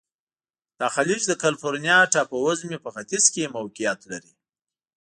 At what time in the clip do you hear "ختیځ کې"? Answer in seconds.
2.95-3.53